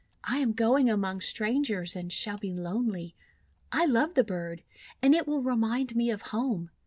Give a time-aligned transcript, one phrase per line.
[0.23, 3.13] I am going among strangers, and shall be lonely.
[3.71, 4.63] I love the bird,
[4.99, 6.71] and it will remind me of home.